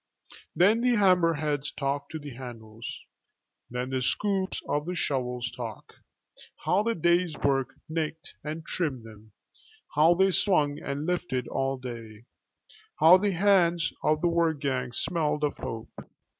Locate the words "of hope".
15.43-15.91